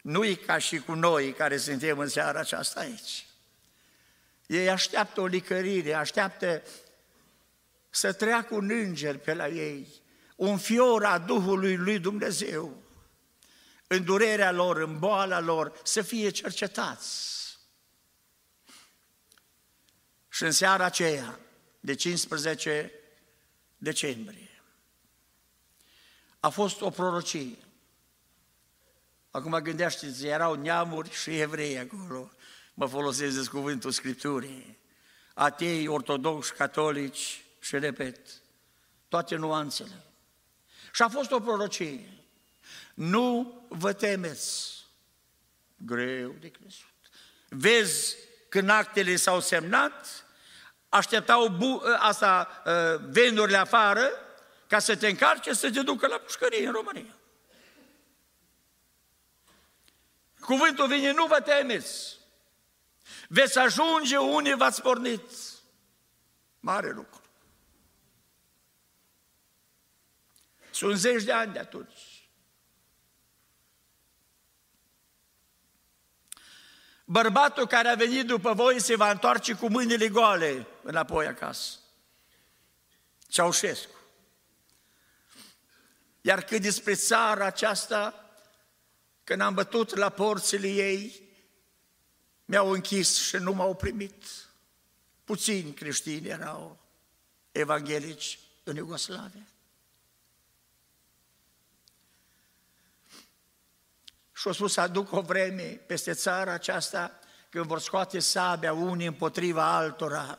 nu 0.03 0.25
e 0.25 0.35
ca 0.35 0.59
și 0.59 0.79
cu 0.79 0.93
noi 0.93 1.33
care 1.33 1.57
suntem 1.57 1.99
în 1.99 2.09
seara 2.09 2.41
aceasta 2.41 2.81
aici. 2.81 3.27
Ei 4.47 4.71
așteaptă 4.71 5.21
o 5.21 5.27
licărire, 5.27 5.93
așteaptă 5.93 6.63
să 7.91 8.13
treacă 8.13 8.55
un 8.55 8.71
înger 8.71 9.19
pe 9.19 9.35
la 9.35 9.49
ei, 9.49 9.89
un 10.37 10.59
fior 10.59 11.05
a 11.05 11.19
Duhului 11.19 11.77
lui 11.77 11.99
Dumnezeu, 11.99 12.83
în 13.87 14.05
durerea 14.05 14.53
lor, 14.53 14.77
în 14.77 14.99
boala 14.99 15.41
lor, 15.41 15.81
să 15.85 16.03
fie 16.03 16.31
cercetați. 16.31 17.38
Și 20.39 20.45
în 20.45 20.51
seara 20.51 20.85
aceea, 20.85 21.39
de 21.81 21.95
15 21.95 22.93
decembrie, 23.77 24.63
a 26.41 26.49
fost 26.49 26.81
o 26.81 26.91
prorocie. 26.91 27.59
Acum 29.31 29.59
gândește 29.59 30.15
erau 30.23 30.55
neamuri 30.55 31.11
și 31.11 31.41
evrei 31.41 31.79
acolo. 31.79 32.31
Mă 32.75 32.87
folosesc 32.87 33.41
de 33.41 33.49
cuvântul 33.49 33.91
Scripturii. 33.91 34.79
Atei, 35.35 35.87
ortodoxi, 35.87 36.53
catolici 36.53 37.45
și 37.61 37.79
repet, 37.79 38.19
toate 39.09 39.37
nuanțele. 39.37 40.05
Și 40.93 41.03
a 41.03 41.09
fost 41.09 41.31
o 41.31 41.41
prorocie. 41.41 42.25
Nu 42.95 43.55
vă 43.69 43.93
temeți. 43.93 44.85
Greu 45.77 46.35
de 46.41 46.51
crezut. 46.51 46.95
Vezi 47.49 48.17
când 48.49 48.69
actele 48.69 49.17
s-au 49.17 49.41
semnat, 49.41 50.23
așteptau 50.89 51.49
bu- 51.49 51.83
ă, 51.85 51.97
asta, 51.99 52.63
ă, 52.67 52.97
venurile 52.97 53.57
afară 53.57 54.11
ca 54.67 54.79
să 54.79 54.97
te 54.97 55.09
încarce 55.09 55.53
să 55.53 55.71
te 55.71 55.83
ducă 55.83 56.07
la 56.07 56.19
pușcărie 56.19 56.67
în 56.67 56.73
România. 56.73 57.17
Cuvântul 60.41 60.87
vine, 60.87 61.13
nu 61.13 61.27
vă 61.27 61.41
temeți. 61.41 62.17
Veți 63.29 63.59
ajunge 63.59 64.17
unde 64.17 64.55
v-ați 64.55 64.83
pornit. 64.83 65.31
Mare 66.61 66.91
lucru. 66.93 67.21
Sunt 70.71 70.97
zeci 70.97 71.23
de 71.23 71.33
ani 71.33 71.53
de 71.53 71.59
atunci. 71.59 72.29
Bărbatul 77.05 77.67
care 77.67 77.89
a 77.89 77.95
venit 77.95 78.27
după 78.27 78.53
voi 78.53 78.81
se 78.81 78.97
va 78.97 79.11
întoarce 79.11 79.55
cu 79.55 79.69
mâinile 79.69 80.09
goale 80.09 80.67
înapoi 80.89 81.27
acasă. 81.27 81.79
Ceaușescu. 83.27 83.95
Iar 86.21 86.43
cât 86.43 86.63
despre 86.63 86.95
țara 86.95 87.45
aceasta, 87.45 88.31
când 89.25 89.41
am 89.41 89.55
bătut 89.55 89.95
la 89.95 90.09
porțile 90.09 90.69
ei, 90.69 91.23
mi-au 92.45 92.71
închis 92.71 93.17
și 93.17 93.37
nu 93.37 93.53
m-au 93.53 93.75
primit. 93.75 94.25
Puțini 95.25 95.73
creștini 95.73 96.29
erau 96.29 96.79
evanghelici 97.53 98.39
în 98.65 98.77
Iugoslavia. 98.77 99.47
Și 104.33 104.47
au 104.47 104.53
spus 104.53 104.73
să 104.73 104.81
aduc 104.81 105.13
o 105.13 105.21
vreme 105.21 105.63
peste 105.63 106.13
țara 106.13 106.53
aceasta 106.53 107.19
când 107.49 107.65
vor 107.65 107.81
scoate 107.81 108.19
sabia 108.19 108.73
unii 108.73 109.07
împotriva 109.07 109.77
altora. 109.77 110.39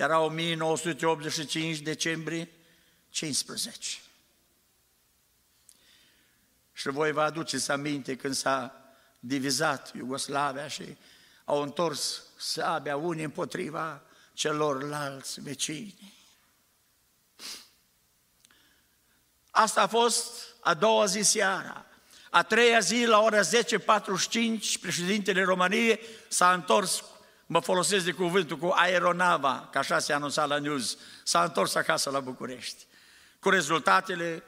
Era 0.00 0.20
1985 0.20 1.78
decembrie 1.78 2.48
15. 3.08 3.98
Și 6.72 6.88
voi 6.88 7.12
vă 7.12 7.22
aduceți 7.22 7.70
aminte 7.70 8.16
când 8.16 8.34
s-a 8.34 8.74
divizat 9.18 9.94
Iugoslavia 9.94 10.68
și 10.68 10.96
au 11.44 11.62
întors 11.62 12.22
sabia 12.38 12.96
unii 12.96 13.24
împotriva 13.24 14.02
celorlalți 14.32 15.40
vecini. 15.40 16.14
Asta 19.50 19.82
a 19.82 19.86
fost 19.86 20.54
a 20.60 20.74
doua 20.74 21.04
zi 21.04 21.20
seara. 21.22 21.86
A 22.30 22.42
treia 22.42 22.78
zi, 22.78 23.04
la 23.04 23.20
ora 23.20 23.40
10.45, 23.40 24.80
președintele 24.80 25.42
României 25.42 26.00
s-a 26.28 26.52
întors, 26.52 27.04
mă 27.52 27.60
folosesc 27.60 28.04
de 28.04 28.12
cuvântul, 28.12 28.58
cu 28.58 28.66
aeronava, 28.66 29.68
ca 29.72 29.78
așa 29.78 29.98
se 29.98 30.12
anunța 30.12 30.44
la 30.44 30.58
news, 30.58 30.98
s-a 31.24 31.42
întors 31.42 31.74
acasă 31.74 32.10
la 32.10 32.20
București. 32.20 32.86
Cu 33.40 33.48
rezultatele, 33.48 34.42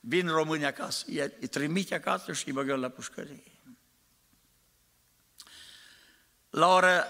vin 0.00 0.28
românii 0.28 0.66
acasă, 0.66 1.04
îi 1.40 1.48
trimite 1.50 1.94
acasă 1.94 2.32
și 2.32 2.46
îi 2.46 2.52
băgăm 2.52 2.80
la 2.80 2.88
pușcărie. 2.88 3.60
La 6.50 6.68
ora 6.68 7.04
10.45, 7.04 7.08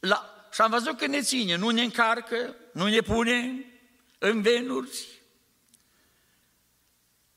la, 0.00 0.48
și 0.52 0.60
am 0.60 0.70
văzut 0.70 0.98
că 0.98 1.06
ne 1.06 1.20
ține, 1.20 1.56
nu 1.56 1.68
ne 1.68 1.82
încarcă, 1.82 2.54
nu 2.72 2.86
ne 2.86 3.00
pune 3.00 3.64
în 4.18 4.42
venuri, 4.42 5.08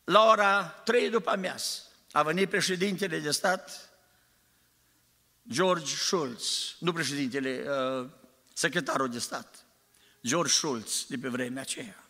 la 0.03 0.23
ora 0.23 0.63
3 0.63 1.09
după 1.09 1.29
amiază 1.29 1.81
a 2.11 2.23
venit 2.23 2.49
președintele 2.49 3.19
de 3.19 3.31
stat, 3.31 3.90
George 5.49 5.95
Schulz, 5.95 6.75
nu 6.79 6.93
președintele, 6.93 7.65
uh, 7.67 8.09
secretarul 8.53 9.09
de 9.09 9.19
stat, 9.19 9.65
George 10.25 10.53
Schulz, 10.53 11.05
de 11.07 11.17
pe 11.17 11.27
vremea 11.27 11.61
aceea. 11.61 12.03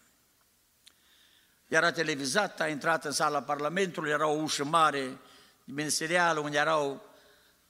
Era 1.68 1.92
televizat, 1.92 2.60
a 2.60 2.68
intrat 2.68 3.06
în 3.06 3.12
sala 3.12 3.42
Parlamentului, 3.42 4.12
era 4.12 4.28
o 4.28 4.42
ușă 4.42 4.64
mare, 4.64 5.18
ministerială, 5.64 6.40
unde 6.40 6.58
erau 6.58 7.06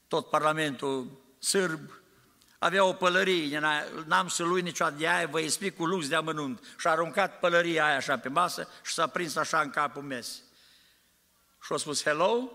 tot 0.08 0.30
Parlamentul 0.30 1.22
sârb, 1.40 2.02
avea 2.64 2.84
o 2.84 2.94
pălărie, 2.94 3.60
n-am 4.06 4.28
să 4.28 4.44
lui 4.44 4.62
niciodată 4.62 4.96
de 4.98 5.08
aia, 5.08 5.28
vă 5.28 5.40
explic 5.40 5.76
cu 5.76 5.86
lux 5.86 6.08
de 6.08 6.16
amănunt. 6.16 6.64
Și 6.78 6.88
a 6.88 6.90
aruncat 6.90 7.40
pălăria 7.40 7.86
aia 7.86 7.96
așa 7.96 8.18
pe 8.18 8.30
masă 8.30 8.68
și 8.84 8.94
s-a 8.94 9.08
prins 9.08 9.36
așa 9.36 9.62
în 9.62 9.70
capul 9.70 10.02
mes. 10.02 10.42
Și 11.62 11.74
a 11.74 11.78
spus, 11.78 12.04
hello? 12.04 12.52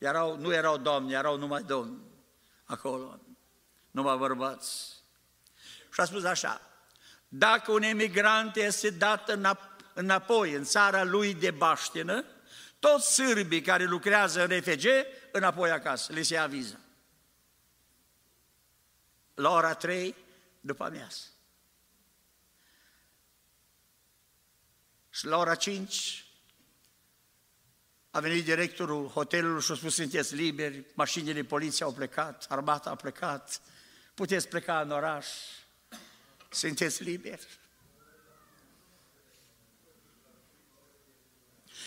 Erau, 0.00 0.36
nu 0.36 0.52
erau 0.52 0.76
domni, 0.76 1.12
erau 1.12 1.36
numai 1.36 1.62
domni 1.62 2.02
acolo, 2.64 3.20
numai 3.90 4.16
bărbați. 4.16 5.02
Și 5.92 6.00
a 6.00 6.04
spus 6.04 6.24
așa, 6.24 6.60
dacă 7.28 7.72
un 7.72 7.82
emigrant 7.82 8.56
este 8.56 8.90
dat 8.90 9.38
înapoi 9.94 10.52
în 10.52 10.64
țara 10.64 11.04
lui 11.04 11.34
de 11.34 11.50
baștină, 11.50 12.24
toți 12.78 13.14
sârbii 13.14 13.62
care 13.62 13.84
lucrează 13.84 14.44
în 14.44 14.58
RFG, 14.58 14.84
înapoi 15.32 15.70
acasă, 15.70 16.12
le 16.12 16.22
se 16.22 16.36
aviză 16.36 16.80
la 19.34 19.50
ora 19.50 19.74
3 19.74 20.14
după 20.60 20.84
amiază. 20.84 21.20
Și 25.10 25.26
la 25.26 25.36
ora 25.36 25.54
5 25.54 26.24
a 28.10 28.20
venit 28.20 28.44
directorul 28.44 29.08
hotelului 29.08 29.62
și 29.62 29.72
a 29.72 29.74
spus, 29.74 29.94
sunteți 29.94 30.34
liberi, 30.34 30.84
mașinile 30.94 31.42
poliției 31.42 31.88
au 31.88 31.94
plecat, 31.94 32.46
armata 32.48 32.90
a 32.90 32.94
plecat, 32.94 33.60
puteți 34.14 34.48
pleca 34.48 34.80
în 34.80 34.90
oraș, 34.90 35.26
sunteți 36.50 37.02
liberi. 37.02 37.46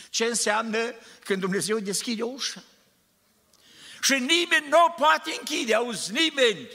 Ce 0.09 0.25
înseamnă 0.25 0.93
când 1.23 1.39
Dumnezeu 1.39 1.79
deschide 1.79 2.23
o 2.23 2.27
ușă? 2.27 2.63
Și 4.01 4.13
nimeni 4.13 4.67
nu 4.69 4.83
o 4.85 4.89
poate 4.89 5.35
închide, 5.39 5.73
auzi, 5.73 6.11
nimeni. 6.11 6.69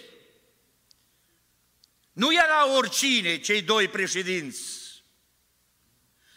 Nu 2.13 2.33
era 2.35 2.77
oricine 2.77 3.41
cei 3.41 3.63
doi 3.63 3.89
președinți. 3.89 4.63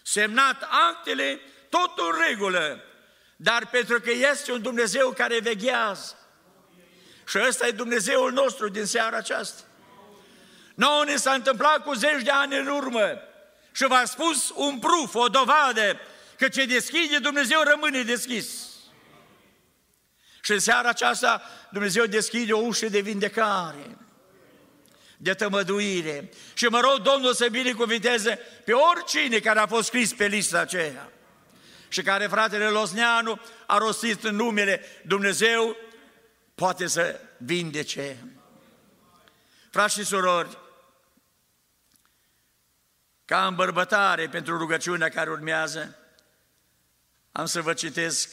Semnat 0.03 0.67
actele, 0.89 1.39
tot 1.69 1.97
în 1.97 2.21
regulă, 2.27 2.83
dar 3.43 3.67
pentru 3.67 3.99
că 3.99 4.11
este 4.11 4.51
un 4.51 4.61
Dumnezeu 4.61 5.09
care 5.09 5.39
veghează. 5.39 6.15
Și 7.27 7.37
ăsta 7.47 7.67
e 7.67 7.71
Dumnezeul 7.71 8.31
nostru 8.31 8.69
din 8.69 8.85
seara 8.85 9.17
aceasta. 9.17 9.61
Nouă 10.75 11.03
ne 11.05 11.15
s-a 11.15 11.33
întâmplat 11.33 11.83
cu 11.83 11.93
zeci 11.93 12.23
de 12.23 12.31
ani 12.31 12.57
în 12.57 12.67
urmă 12.67 13.19
și 13.71 13.87
v-a 13.87 14.05
spus 14.05 14.51
un 14.55 14.79
pruf, 14.79 15.15
o 15.15 15.27
dovadă, 15.27 15.99
că 16.37 16.47
ce 16.47 16.65
deschide 16.65 17.17
Dumnezeu 17.17 17.61
rămâne 17.61 18.01
deschis. 18.01 18.47
Și 20.41 20.51
în 20.51 20.59
seara 20.59 20.89
aceasta 20.89 21.41
Dumnezeu 21.71 22.05
deschide 22.05 22.53
o 22.53 22.59
ușă 22.59 22.89
de 22.89 22.99
vindecare 22.99 23.97
de 25.17 25.33
tămăduire. 25.33 26.29
Și 26.53 26.65
mă 26.65 26.79
rog 26.79 26.99
Domnul 26.99 27.33
să 27.33 27.47
binecuvinteze 27.51 28.39
pe 28.65 28.71
oricine 28.71 29.39
care 29.39 29.59
a 29.59 29.67
fost 29.67 29.87
scris 29.87 30.13
pe 30.13 30.25
lista 30.25 30.59
aceea 30.59 31.11
și 31.91 32.01
care 32.01 32.27
fratele 32.27 32.69
Losneanu 32.69 33.39
a 33.67 33.77
rostit 33.77 34.23
în 34.23 34.35
numele 34.35 34.81
Dumnezeu, 35.05 35.75
poate 36.55 36.87
să 36.87 37.19
vindece. 37.37 38.17
Frați 39.69 39.93
și 39.93 40.03
surori, 40.03 40.57
ca 43.25 43.47
îmbărbătare 43.47 44.29
pentru 44.29 44.57
rugăciunea 44.57 45.09
care 45.09 45.29
urmează, 45.29 45.97
am 47.31 47.45
să 47.45 47.61
vă 47.61 47.73
citesc 47.73 48.29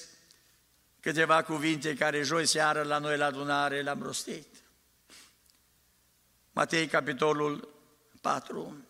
câteva 1.00 1.42
cuvinte 1.42 1.94
care 1.94 2.22
joi 2.22 2.46
seară 2.46 2.82
la 2.82 2.98
noi 2.98 3.16
la 3.16 3.26
adunare 3.26 3.82
le-am 3.82 4.02
rostit. 4.02 4.46
Matei, 6.52 6.86
capitolul 6.86 7.68
4, 8.20 8.86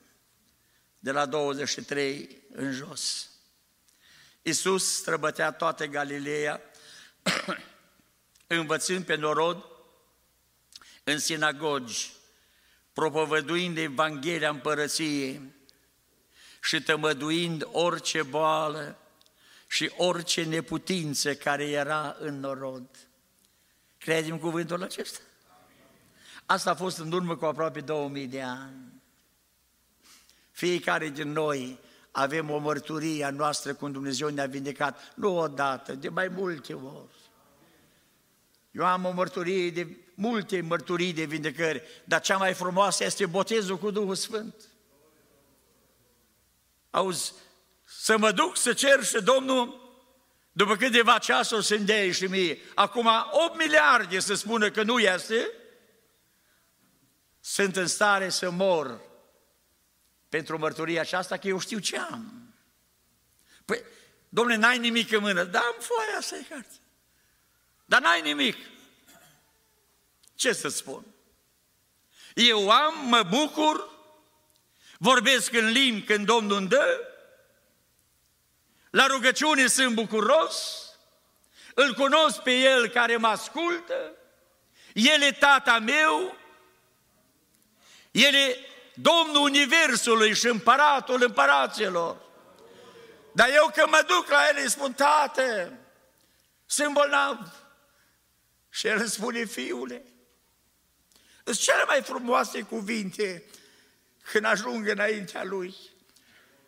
de 0.99 1.11
la 1.11 1.27
23 1.27 2.43
în 2.53 2.73
jos. 2.73 3.28
Iisus 4.49 4.95
străbătea 4.95 5.53
toată 5.53 5.87
Galileea, 5.87 6.61
învățând 8.47 9.05
pe 9.05 9.15
norod 9.15 9.65
în 11.05 11.19
sinagogi, 11.19 12.13
propovăduind 12.93 13.77
Evanghelia 13.79 14.49
Împărăției 14.49 15.55
și 16.63 16.83
tămăduind 16.83 17.69
orice 17.73 18.23
boală 18.23 18.99
și 19.67 19.93
orice 19.97 20.45
neputință 20.45 21.35
care 21.35 21.65
era 21.65 22.17
în 22.19 22.41
norod. 22.41 22.89
Credem 23.99 24.39
cuvântul 24.39 24.83
acesta? 24.83 25.19
Asta 26.47 26.71
a 26.71 26.75
fost 26.75 26.99
în 26.99 27.13
urmă 27.13 27.37
cu 27.37 27.45
aproape 27.45 27.81
2000 27.81 28.27
de 28.27 28.43
ani. 28.43 29.03
Fiecare 30.51 31.09
din 31.09 31.33
noi 31.33 31.87
avem 32.19 32.51
o 32.51 32.59
mărturie 32.59 33.25
a 33.25 33.31
noastră 33.31 33.75
când 33.75 33.93
Dumnezeu 33.93 34.29
ne-a 34.29 34.47
vindecat, 34.47 35.13
nu 35.15 35.39
odată, 35.39 35.95
de 35.95 36.09
mai 36.09 36.29
multe 36.29 36.73
ori. 36.73 37.31
Eu 38.71 38.85
am 38.85 39.05
o 39.05 39.11
mărturie 39.11 39.71
de 39.71 39.97
multe 40.15 40.61
mărturii 40.61 41.13
de 41.13 41.25
vindecări, 41.25 41.83
dar 42.05 42.21
cea 42.21 42.37
mai 42.37 42.55
frumoasă 42.55 43.05
este 43.05 43.27
botezul 43.27 43.79
cu 43.79 43.91
Duhul 43.91 44.15
Sfânt. 44.15 44.55
Auzi, 46.91 47.33
să 47.85 48.19
mă 48.19 48.33
duc 48.33 48.57
să 48.57 48.73
cer 48.73 49.05
și 49.05 49.23
Domnul, 49.23 49.91
după 50.53 50.77
câteva 50.77 51.19
ceasuri 51.19 51.65
să 51.65 51.75
îndei 51.75 52.13
și 52.13 52.25
mie, 52.25 52.59
acum 52.75 53.09
8 53.47 53.59
miliarde 53.59 54.19
să 54.19 54.35
spună 54.35 54.71
că 54.71 54.83
nu 54.83 54.99
este, 54.99 55.51
sunt 57.41 57.77
în 57.77 57.87
stare 57.87 58.29
să 58.29 58.51
mor 58.51 59.08
pentru 60.29 60.59
mărturia 60.59 61.01
aceasta, 61.01 61.37
că 61.37 61.47
eu 61.47 61.59
știu 61.59 61.79
ce 61.79 61.99
am. 61.99 62.55
Păi, 63.65 63.83
domnule, 64.29 64.57
n-ai 64.57 64.79
nimic 64.79 65.13
în 65.13 65.21
mână. 65.21 65.45
Da, 65.45 65.59
am 65.59 65.77
foaia 65.79 66.17
asta 66.19 66.37
e 66.37 66.43
carte. 66.49 66.75
Dar 67.85 68.01
n-ai 68.01 68.21
nimic. 68.21 68.57
Ce 70.35 70.53
să 70.53 70.69
spun? 70.69 71.05
Eu 72.35 72.71
am, 72.71 73.09
mă 73.09 73.23
bucur, 73.23 73.89
vorbesc 74.99 75.53
în 75.53 75.69
limbi 75.69 76.07
când 76.07 76.27
Domnul 76.27 76.57
îmi 76.57 76.69
dă, 76.69 77.01
la 78.91 79.07
rugăciune 79.07 79.67
sunt 79.67 79.95
bucuros, 79.95 80.87
îl 81.75 81.95
cunosc 81.95 82.41
pe 82.41 82.59
El 82.59 82.89
care 82.89 83.17
mă 83.17 83.27
ascultă, 83.27 84.13
El 84.93 85.23
e 85.23 85.33
tata 85.33 85.79
meu, 85.79 86.37
el 88.11 88.35
e 88.35 88.57
Domnul 89.01 89.43
Universului 89.43 90.35
și 90.35 90.47
împăratul 90.47 91.23
împăraților. 91.23 92.17
Dar 93.33 93.49
eu 93.55 93.71
când 93.75 93.89
mă 93.91 94.05
duc 94.07 94.29
la 94.29 94.49
el 94.49 94.57
îi 94.63 94.71
spun, 94.71 94.93
tată, 94.93 95.73
sunt 96.67 96.93
bolnav. 96.93 97.53
Și 98.71 98.87
el 98.87 98.99
îmi 98.99 99.09
spune, 99.09 99.45
fiule, 99.45 100.05
sunt 101.45 101.57
cele 101.57 101.85
mai 101.87 102.03
frumoase 102.03 102.63
cuvinte 102.63 103.45
când 104.33 104.45
ajung 104.45 104.89
înaintea 104.89 105.45
lui. 105.45 105.75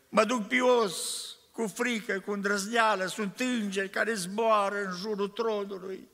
Mă 0.09 0.25
duc 0.25 0.47
pios, 0.47 1.25
cu 1.53 1.73
frică, 1.75 2.21
cu 2.21 2.31
îndrăzneală, 2.31 3.07
sunt 3.07 3.40
îngeri 3.40 3.90
care 3.90 4.14
zboară 4.14 4.77
în 4.85 4.97
jurul 4.97 5.29
tronului, 5.29 6.09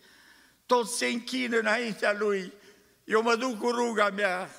toți 0.66 0.96
se 0.96 1.07
închină 1.07 1.59
înaintea 1.59 2.12
lui 2.12 2.52
Eu 3.07 3.22
mă 3.22 3.37
duc 3.37 3.59
cu 3.59 3.70
ruga 3.70 4.11
mea, 4.11 4.50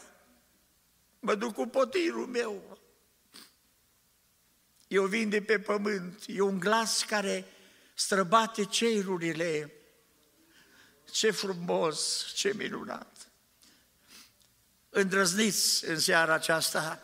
mă 1.19 1.35
duc 1.35 1.53
cu 1.53 1.65
potirul 1.65 2.27
meu. 2.27 2.79
Eu 4.87 5.05
vin 5.05 5.29
de 5.29 5.41
pe 5.41 5.59
pământ, 5.59 6.23
e 6.27 6.41
un 6.41 6.59
glas 6.59 7.03
care 7.03 7.45
străbate 7.93 8.65
cerurile. 8.65 9.71
Ce 11.11 11.31
frumos, 11.31 12.31
ce 12.33 12.53
minunat! 12.53 13.31
Îndrăzniți 14.89 15.85
în 15.85 15.99
seara 15.99 16.33
aceasta 16.33 17.01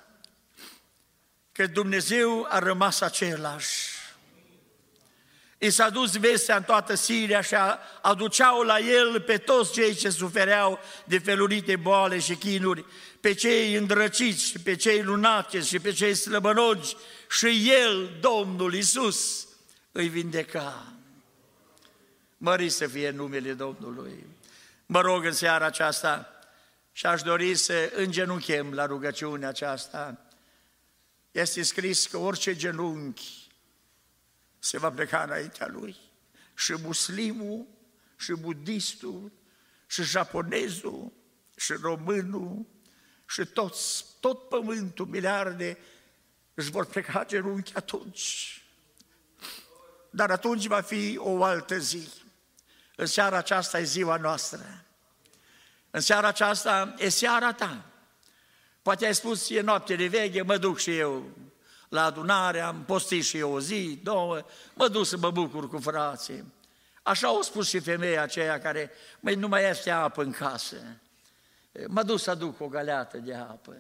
că 1.51 1.67
Dumnezeu 1.67 2.45
a 2.49 2.59
rămas 2.59 3.01
același. 3.01 3.92
I 5.63 5.69
s-a 5.69 5.89
dus 5.89 6.17
vestea 6.17 6.55
în 6.55 6.63
toată 6.63 6.95
Siria 6.95 7.41
și 7.41 7.55
aduceau 8.01 8.61
la 8.61 8.79
el 8.79 9.21
pe 9.21 9.37
toți 9.37 9.71
cei 9.73 9.95
ce 9.95 10.09
sufereau 10.09 10.79
de 11.05 11.17
felurite 11.17 11.75
boale 11.75 12.19
și 12.19 12.35
chinuri, 12.35 12.85
pe 13.21 13.33
cei 13.33 13.75
îndrăciți 13.75 14.45
și 14.45 14.59
pe 14.59 14.75
cei 14.75 15.03
lunace 15.03 15.61
și 15.61 15.79
pe 15.79 15.91
cei 15.91 16.13
slăbănogi 16.13 16.95
și 17.29 17.71
el, 17.71 18.17
Domnul 18.19 18.73
Isus, 18.73 19.47
îi 19.91 20.07
vindeca. 20.07 20.93
Mări 22.37 22.69
să 22.69 22.87
fie 22.87 23.09
numele 23.09 23.53
Domnului. 23.53 24.25
Mă 24.85 25.01
rog 25.01 25.25
în 25.25 25.33
seara 25.33 25.65
aceasta 25.65 26.29
și 26.91 27.05
aș 27.05 27.21
dori 27.21 27.55
să 27.55 27.91
îngenunchem 27.95 28.73
la 28.73 28.85
rugăciunea 28.85 29.47
aceasta. 29.47 30.25
Este 31.31 31.63
scris 31.63 32.07
că 32.07 32.17
orice 32.17 32.55
genunchi 32.55 33.43
se 34.63 34.77
va 34.77 34.91
pleca 34.91 35.23
înaintea 35.23 35.67
lui. 35.67 35.95
Și 36.55 36.75
muslimul, 36.81 37.67
și 38.17 38.31
budistul, 38.31 39.31
și 39.87 40.03
japonezul, 40.03 41.11
și 41.55 41.73
românul, 41.73 42.65
și 43.27 43.45
toți, 43.45 44.05
tot 44.19 44.49
pământul, 44.49 45.05
miliarde, 45.05 45.77
își 46.53 46.71
vor 46.71 46.85
pleca 46.85 47.25
genunchi 47.25 47.75
atunci. 47.75 48.63
Dar 50.09 50.31
atunci 50.31 50.65
va 50.65 50.81
fi 50.81 51.17
o 51.17 51.43
altă 51.43 51.77
zi. 51.77 52.09
În 52.95 53.05
seara 53.05 53.37
aceasta 53.37 53.79
e 53.79 53.83
ziua 53.83 54.17
noastră. 54.17 54.85
În 55.91 56.01
seara 56.01 56.27
aceasta 56.27 56.93
e 56.97 57.09
seara 57.09 57.53
ta. 57.53 57.85
Poate 58.81 59.05
ai 59.05 59.15
spus, 59.15 59.49
e 59.49 59.61
noapte 59.61 59.95
de 59.95 60.07
veche, 60.07 60.41
mă 60.41 60.57
duc 60.57 60.79
și 60.79 60.97
eu 60.97 61.37
la 61.93 62.03
adunare, 62.03 62.59
am 62.59 62.83
postit 62.83 63.23
și 63.23 63.37
eu 63.37 63.51
o 63.51 63.59
zi, 63.59 63.99
două, 64.03 64.45
mă 64.73 64.87
duc 64.87 65.05
să 65.05 65.17
mă 65.17 65.31
bucur 65.31 65.69
cu 65.69 65.77
frații. 65.77 66.53
Așa 67.03 67.27
au 67.27 67.41
spus 67.41 67.67
și 67.67 67.79
femeia 67.79 68.21
aceea 68.21 68.59
care, 68.59 68.91
măi, 69.19 69.35
nu 69.35 69.47
mai 69.47 69.69
este 69.69 69.89
apă 69.89 70.23
în 70.23 70.31
casă. 70.31 70.77
Mă 71.87 72.03
duc 72.03 72.19
să 72.19 72.29
aduc 72.29 72.59
o 72.59 72.67
galeată 72.67 73.17
de 73.17 73.33
apă. 73.33 73.77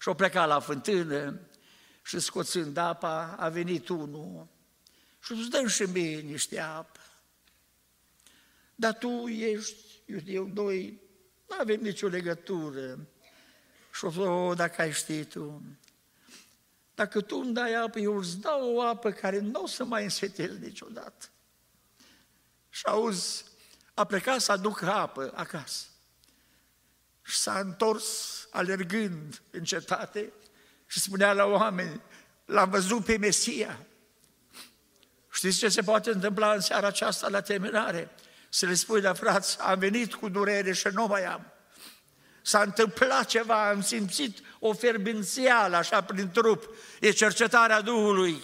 Și 0.00 0.08
o 0.08 0.14
pleca 0.14 0.46
la 0.46 0.60
fântână 0.60 1.40
și 2.02 2.18
scoțând 2.18 2.76
apa, 2.76 3.36
a 3.38 3.48
venit 3.48 3.88
unul 3.88 4.46
și 5.22 5.32
îți 5.32 5.50
dăm 5.50 5.66
și 5.66 5.82
mie 5.82 6.20
niște 6.20 6.60
apă. 6.60 7.00
Dar 8.74 8.94
tu 8.98 9.08
ești, 9.26 9.76
eu, 10.06 10.18
eu 10.24 10.44
doi, 10.44 11.00
nu 11.48 11.56
avem 11.60 11.80
nicio 11.80 12.06
legătură. 12.06 12.98
Și 13.94 14.04
o 14.04 14.10
să, 14.10 14.20
o, 14.20 14.54
dacă 14.54 14.82
ai 14.82 14.92
ști 14.92 15.24
tu, 15.24 15.62
dacă 16.94 17.20
tu 17.20 17.36
îmi 17.36 17.54
dai 17.54 17.74
apă, 17.74 17.98
eu 17.98 18.16
îți 18.16 18.40
dau 18.40 18.74
o 18.74 18.82
apă 18.82 19.10
care 19.10 19.38
nu 19.38 19.62
o 19.62 19.66
să 19.66 19.84
mai 19.84 20.02
însetel 20.02 20.56
niciodată. 20.60 21.26
Și 22.68 22.82
auzi, 22.86 23.44
a 23.94 24.04
plecat 24.04 24.40
să 24.40 24.52
aducă 24.52 24.90
apă 24.90 25.32
acasă. 25.34 25.84
Și 27.22 27.36
s-a 27.36 27.58
întors 27.58 28.46
alergând 28.50 29.42
în 29.50 29.64
cetate 29.64 30.32
și 30.86 31.00
spunea 31.00 31.32
la 31.32 31.44
oameni, 31.44 32.00
l-am 32.44 32.70
văzut 32.70 33.04
pe 33.04 33.16
Mesia. 33.16 33.86
Știți 35.30 35.58
ce 35.58 35.68
se 35.68 35.82
poate 35.82 36.10
întâmpla 36.10 36.52
în 36.52 36.60
seara 36.60 36.86
aceasta 36.86 37.28
la 37.28 37.40
terminare? 37.40 38.10
Să 38.48 38.66
le 38.66 38.74
spui 38.74 39.00
la 39.00 39.14
frați, 39.14 39.60
am 39.60 39.78
venit 39.78 40.14
cu 40.14 40.28
durere 40.28 40.72
și 40.72 40.88
nu 40.92 41.06
mai 41.06 41.24
am. 41.24 41.52
S-a 42.42 42.62
întâmplat 42.62 43.26
ceva, 43.26 43.68
am 43.68 43.82
simțit 43.82 44.38
o 44.66 44.72
ferbințială 44.72 45.76
așa 45.76 46.00
prin 46.02 46.30
trup. 46.30 46.74
E 47.00 47.10
cercetarea 47.10 47.80
Duhului. 47.80 48.42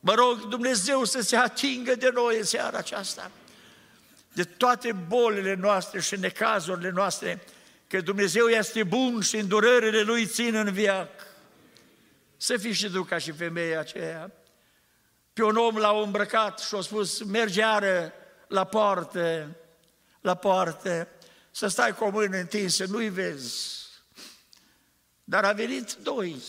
Mă 0.00 0.14
rog 0.14 0.48
Dumnezeu 0.48 1.04
să 1.04 1.20
se 1.20 1.36
atingă 1.36 1.94
de 1.94 2.10
noi 2.14 2.38
în 2.38 2.44
seara 2.44 2.78
aceasta. 2.78 3.30
De 4.32 4.44
toate 4.44 4.92
bolile 4.92 5.54
noastre 5.54 6.00
și 6.00 6.16
necazurile 6.16 6.90
noastre, 6.90 7.44
că 7.88 8.00
Dumnezeu 8.00 8.46
este 8.46 8.82
bun 8.82 9.20
și 9.20 9.36
îndurările 9.36 10.00
Lui 10.00 10.26
țin 10.26 10.54
în 10.54 10.72
viac. 10.72 11.10
Să 12.36 12.56
fii 12.56 12.72
și 12.72 12.90
tu 12.90 13.02
ca 13.02 13.18
și 13.18 13.32
femeia 13.32 13.80
aceea. 13.80 14.30
Pe 15.32 15.42
un 15.42 15.56
om 15.56 15.76
l-a 15.76 16.00
îmbrăcat 16.02 16.58
și 16.58 16.74
a 16.74 16.80
spus, 16.80 17.24
merge 17.24 17.60
iară 17.60 18.12
la 18.48 18.64
poartă, 18.64 19.56
la 20.20 20.34
poartă, 20.34 21.08
să 21.50 21.66
stai 21.66 21.94
cu 21.94 22.04
o 22.04 22.10
mână 22.10 22.36
întinsă, 22.36 22.84
nu-i 22.88 23.08
vezi. 23.08 23.75
Dar 25.28 25.44
a 25.44 25.52
venit 25.52 25.92
doi 25.92 26.42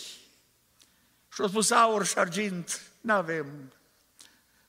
și 1.34 1.42
au 1.42 1.48
spus 1.48 1.72
aur 1.72 2.06
și 2.06 2.18
argint, 2.18 2.82
nu 3.02 3.14
avem, 3.14 3.74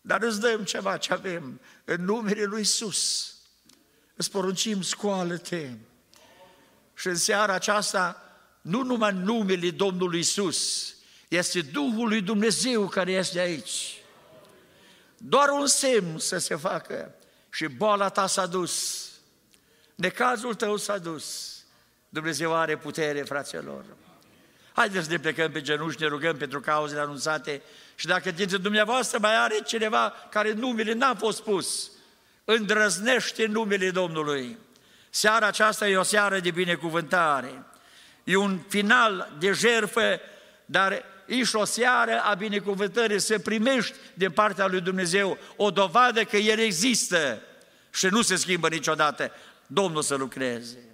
dar 0.01 0.23
îți 0.23 0.41
dăm 0.41 0.65
ceva 0.65 0.97
ce 0.97 1.13
avem, 1.13 1.61
în 1.85 2.05
numele 2.05 2.45
lui 2.45 2.61
Isus. 2.61 3.33
Îți 4.17 4.31
poruncim, 4.31 4.83
scoală-te. 4.83 5.71
Și 6.95 7.07
în 7.07 7.17
seara 7.17 7.53
aceasta, 7.53 8.23
nu 8.61 8.83
numai 8.83 9.13
numele 9.13 9.71
Domnului 9.71 10.19
Isus, 10.19 10.95
este 11.29 11.61
Duhul 11.61 12.09
lui 12.09 12.23
Dumnezeu 12.23 12.89
care 12.89 13.13
este 13.13 13.39
aici. 13.39 14.03
Doar 15.17 15.49
un 15.49 15.67
semn 15.67 16.19
să 16.19 16.39
se 16.39 16.55
facă 16.55 17.15
și 17.51 17.67
boala 17.67 18.09
ta 18.09 18.27
s-a 18.27 18.47
dus. 18.47 19.07
Necazul 19.95 20.55
tău 20.55 20.77
s-a 20.77 20.99
dus. 20.99 21.58
Dumnezeu 22.09 22.55
are 22.55 22.77
putere, 22.77 23.23
fraților. 23.23 23.85
Haideți 24.73 25.05
să 25.05 25.11
ne 25.11 25.19
plecăm 25.19 25.51
pe 25.51 25.61
genunchi, 25.61 26.03
ne 26.03 26.09
rugăm 26.09 26.37
pentru 26.37 26.61
cauzele 26.61 27.01
anunțate 27.01 27.63
și 27.95 28.07
dacă 28.07 28.31
dintre 28.31 28.57
dumneavoastră 28.57 29.19
mai 29.21 29.37
are 29.37 29.55
cineva 29.67 30.15
care 30.31 30.53
numele 30.53 30.93
n-a 30.93 31.15
fost 31.15 31.37
spus, 31.37 31.91
îndrăznește 32.45 33.47
numele 33.47 33.91
Domnului. 33.91 34.59
Seara 35.11 35.47
aceasta 35.47 35.89
e 35.89 35.97
o 35.97 36.03
seară 36.03 36.39
de 36.39 36.51
binecuvântare. 36.51 37.65
E 38.25 38.37
un 38.37 38.59
final 38.69 39.33
de 39.39 39.53
jertfă, 39.53 40.21
dar 40.65 41.05
e 41.27 41.45
și 41.45 41.57
o 41.57 41.65
seară 41.65 42.21
a 42.21 42.35
binecuvântării 42.35 43.21
să 43.21 43.39
primești 43.39 43.95
din 44.15 44.31
partea 44.31 44.67
lui 44.67 44.81
Dumnezeu 44.81 45.39
o 45.57 45.71
dovadă 45.71 46.25
că 46.25 46.37
El 46.37 46.59
există 46.59 47.43
și 47.91 48.07
nu 48.07 48.23
se 48.23 48.37
schimbă 48.37 48.69
niciodată. 48.69 49.33
Domnul 49.67 50.03
să 50.03 50.15
lucreze. 50.15 50.88